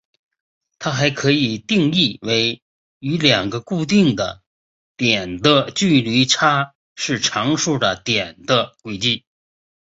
[0.79, 2.63] 它还可以定义为
[2.97, 4.41] 与两个固定的
[4.97, 9.23] 点的距离差是常数的点的轨迹。